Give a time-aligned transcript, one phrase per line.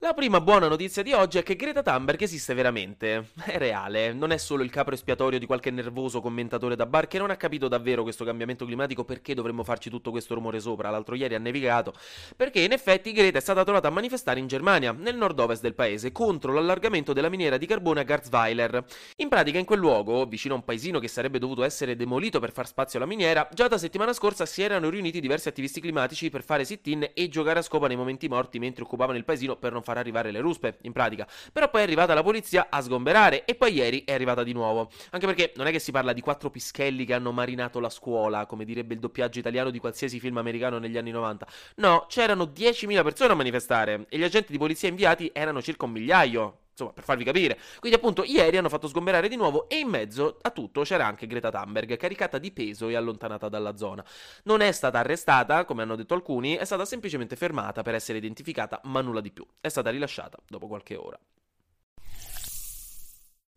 [0.00, 4.30] La prima buona notizia di oggi è che Greta Thunberg esiste veramente, è reale, non
[4.30, 7.66] è solo il capro espiatorio di qualche nervoso commentatore da bar che non ha capito
[7.66, 11.94] davvero questo cambiamento climatico perché dovremmo farci tutto questo rumore sopra, l'altro ieri ha nevicato,
[12.36, 16.12] perché in effetti Greta è stata trovata a manifestare in Germania, nel nord-ovest del paese,
[16.12, 18.84] contro l'allargamento della miniera di carbone a Garzweiler.
[19.16, 22.52] In pratica in quel luogo, vicino a un paesino che sarebbe dovuto essere demolito per
[22.52, 26.44] far spazio alla miniera, già da settimana scorsa si erano riuniti diversi attivisti climatici per
[26.44, 29.86] fare sit-in e giocare a scopa nei momenti morti mentre occupavano il paesino per non
[29.88, 31.26] far arrivare le ruspe, in pratica.
[31.50, 34.90] Però poi è arrivata la polizia a sgomberare e poi ieri è arrivata di nuovo.
[35.10, 38.44] Anche perché non è che si parla di quattro pischelli che hanno marinato la scuola,
[38.44, 41.46] come direbbe il doppiaggio italiano di qualsiasi film americano negli anni 90.
[41.76, 45.92] No, c'erano 10.000 persone a manifestare e gli agenti di polizia inviati erano circa un
[45.92, 46.58] migliaio.
[46.78, 47.58] Insomma, per farvi capire.
[47.80, 51.26] Quindi, appunto, ieri hanno fatto sgomberare di nuovo e in mezzo a tutto c'era anche
[51.26, 54.04] Greta Thunberg, caricata di peso e allontanata dalla zona.
[54.44, 58.80] Non è stata arrestata, come hanno detto alcuni, è stata semplicemente fermata per essere identificata,
[58.84, 59.44] ma nulla di più.
[59.60, 61.18] È stata rilasciata dopo qualche ora.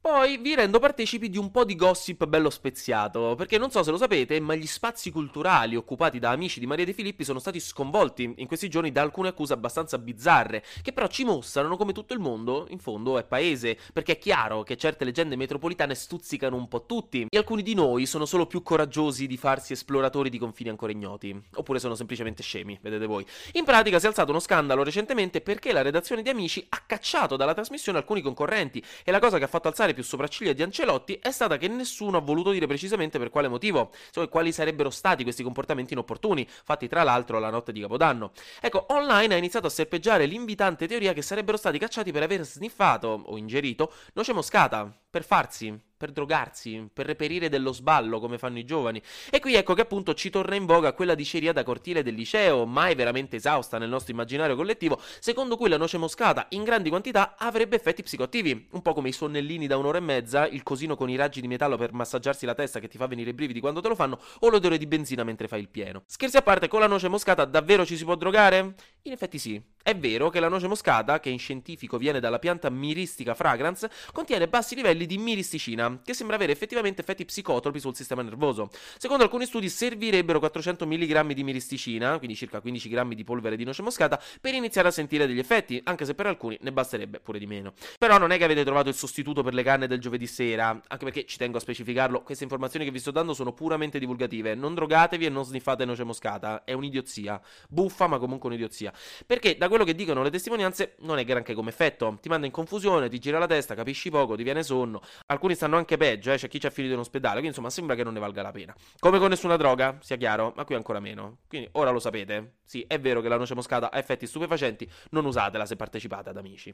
[0.01, 3.91] Poi vi rendo partecipi di un po' di gossip bello speziato, perché non so se
[3.91, 7.59] lo sapete, ma gli spazi culturali occupati da amici di Maria De Filippi sono stati
[7.59, 12.13] sconvolti in questi giorni da alcune accuse abbastanza bizzarre, che però ci mostrano come tutto
[12.15, 16.67] il mondo, in fondo, è paese, perché è chiaro che certe leggende metropolitane stuzzicano un
[16.67, 20.71] po' tutti, e alcuni di noi sono solo più coraggiosi di farsi esploratori di confini
[20.71, 23.23] ancora ignoti, oppure sono semplicemente scemi, vedete voi.
[23.51, 27.35] In pratica si è alzato uno scandalo recentemente perché la redazione di Amici ha cacciato
[27.35, 31.19] dalla trasmissione alcuni concorrenti, e la cosa che ha fatto alzare più sopracciglia di Ancelotti
[31.21, 35.23] è stata che nessuno ha voluto dire precisamente per quale motivo, cioè quali sarebbero stati
[35.23, 38.31] questi comportamenti inopportuni, fatti tra l'altro la notte di Capodanno.
[38.59, 43.23] Ecco, online ha iniziato a serpeggiare l'invitante teoria che sarebbero stati cacciati per aver sniffato
[43.25, 48.65] o ingerito noce moscata, per farsi per drogarsi, per reperire dello sballo come fanno i
[48.65, 48.99] giovani.
[49.29, 52.65] E qui ecco che appunto ci torna in voga quella diceria da cortile del liceo,
[52.65, 57.35] mai veramente esausta nel nostro immaginario collettivo, secondo cui la noce moscata in grandi quantità
[57.37, 61.07] avrebbe effetti psicoattivi, un po' come i sonnellini da un'ora e mezza, il cosino con
[61.07, 63.79] i raggi di metallo per massaggiarsi la testa che ti fa venire i brividi quando
[63.79, 66.01] te lo fanno, o l'odore di benzina mentre fai il pieno.
[66.07, 68.73] Scherzi a parte, con la noce moscata davvero ci si può drogare?
[69.03, 69.59] In effetti sì.
[69.83, 74.47] È vero che la noce moscata, che in scientifico viene dalla pianta miristica fragrance, contiene
[74.47, 78.69] bassi livelli di miristicina, che sembra avere effettivamente effetti psicotropi sul sistema nervoso.
[78.99, 83.63] Secondo alcuni studi servirebbero 400 mg di miristicina, quindi circa 15 g di polvere di
[83.63, 87.39] noce moscata, per iniziare a sentire degli effetti, anche se per alcuni ne basterebbe pure
[87.39, 87.73] di meno.
[87.97, 91.05] Però non è che avete trovato il sostituto per le canne del giovedì sera, anche
[91.05, 94.53] perché ci tengo a specificarlo, queste informazioni che vi sto dando sono puramente divulgative.
[94.53, 97.41] Non drogatevi e non sniffate noce moscata, è un'idiozia.
[97.67, 98.90] Buffa, ma comunque un'idiozia.
[99.25, 102.17] Perché da quello che dicono le testimonianze non è granché come effetto.
[102.21, 105.01] Ti manda in confusione, ti gira la testa, capisci poco, ti viene sonno.
[105.27, 107.95] Alcuni stanno anche peggio, eh, c'è chi ci ha finito in ospedale, quindi insomma sembra
[107.95, 108.75] che non ne valga la pena.
[108.99, 111.39] Come con nessuna droga, sia chiaro, ma qui ancora meno.
[111.47, 112.57] Quindi ora lo sapete.
[112.63, 116.37] Sì, è vero che la noce moscata ha effetti stupefacenti, non usatela se partecipate ad
[116.37, 116.73] amici.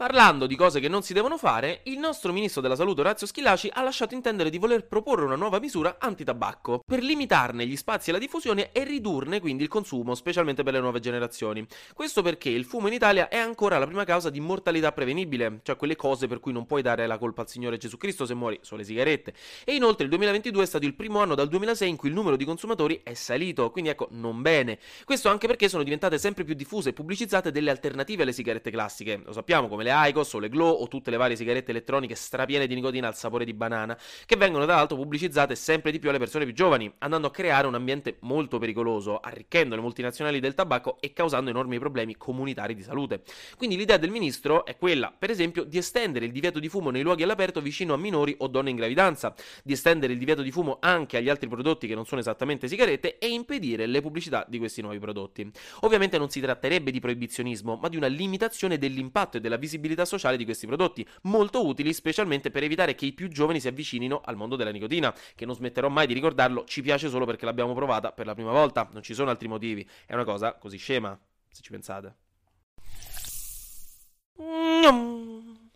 [0.00, 3.68] Parlando di cose che non si devono fare, il nostro ministro della salute Orazio Schillaci
[3.70, 8.14] ha lasciato intendere di voler proporre una nuova misura antitabacco per limitarne gli spazi e
[8.14, 11.66] la diffusione e ridurne quindi il consumo, specialmente per le nuove generazioni.
[11.92, 15.76] Questo perché il fumo in Italia è ancora la prima causa di mortalità prevenibile, cioè
[15.76, 18.58] quelle cose per cui non puoi dare la colpa al Signore Gesù Cristo se muori,
[18.62, 19.34] sono le sigarette.
[19.66, 22.36] E inoltre il 2022 è stato il primo anno dal 2006 in cui il numero
[22.36, 24.78] di consumatori è salito, quindi ecco, non bene.
[25.04, 29.20] Questo anche perché sono diventate sempre più diffuse e pubblicizzate delle alternative alle sigarette classiche.
[29.26, 32.14] Lo sappiamo come le le ICOS o le Glow o tutte le varie sigarette elettroniche
[32.14, 36.08] strapiene di nicotina al sapore di banana, che vengono tra l'altro pubblicizzate sempre di più
[36.08, 40.54] alle persone più giovani, andando a creare un ambiente molto pericoloso, arricchendo le multinazionali del
[40.54, 43.22] tabacco e causando enormi problemi comunitari di salute.
[43.56, 47.02] Quindi l'idea del ministro è quella, per esempio, di estendere il divieto di fumo nei
[47.02, 49.34] luoghi all'aperto vicino a minori o donne in gravidanza,
[49.64, 53.18] di estendere il divieto di fumo anche agli altri prodotti che non sono esattamente sigarette
[53.18, 55.50] e impedire le pubblicità di questi nuovi prodotti.
[55.80, 60.04] Ovviamente non si tratterebbe di proibizionismo, ma di una limitazione dell'impatto e della visibilità visibilità
[60.04, 64.20] sociale di questi prodotti, molto utili specialmente per evitare che i più giovani si avvicinino
[64.24, 67.74] al mondo della nicotina, che non smetterò mai di ricordarlo, ci piace solo perché l'abbiamo
[67.74, 71.18] provata per la prima volta, non ci sono altri motivi, è una cosa così scema,
[71.50, 72.14] se ci pensate.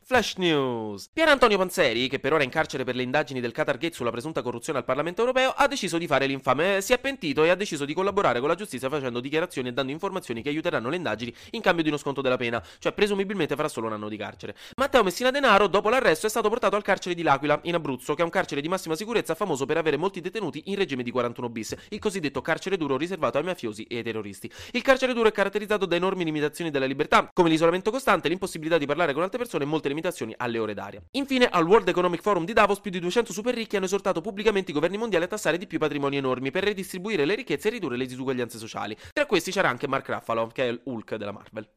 [0.07, 1.09] Flash News.
[1.11, 3.95] Pier Antonio Panzeri, che per ora è in carcere per le indagini del Qatar Gate
[3.95, 6.83] sulla presunta corruzione al Parlamento europeo, ha deciso di fare l'infame.
[6.83, 9.93] Si è pentito e ha deciso di collaborare con la giustizia facendo dichiarazioni e dando
[9.93, 13.69] informazioni che aiuteranno le indagini in cambio di uno sconto della pena, cioè presumibilmente farà
[13.69, 14.55] solo un anno di carcere.
[14.77, 18.21] Matteo Messina Denaro, dopo l'arresto, è stato portato al carcere di L'Aquila, in Abruzzo, che
[18.21, 21.49] è un carcere di massima sicurezza famoso per avere molti detenuti in regime di 41
[21.49, 24.53] bis, il cosiddetto carcere duro riservato ai mafiosi e ai terroristi.
[24.73, 28.85] Il carcere duro è caratterizzato da enormi limitazioni della libertà, come l'isolamento costante, l'impossibilità di
[28.85, 31.03] parlare con altre persone e molte limitazioni alle ore d'aria.
[31.13, 34.73] Infine, al World Economic Forum di Davos più di 200 super ricchi hanno esortato pubblicamente
[34.73, 37.97] i governi mondiali a tassare di più patrimoni enormi per redistribuire le ricchezze e ridurre
[37.97, 38.97] le disuguaglianze sociali.
[39.13, 41.69] Tra questi c'era anche Mark Ruffalo, che è il Hulk della Marvel.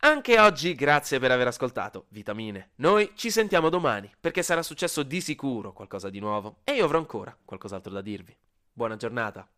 [0.00, 2.70] Anche oggi grazie per aver ascoltato Vitamine.
[2.76, 6.98] Noi ci sentiamo domani perché sarà successo di sicuro qualcosa di nuovo e io avrò
[6.98, 8.36] ancora qualcos'altro da dirvi.
[8.72, 9.48] Buona giornata.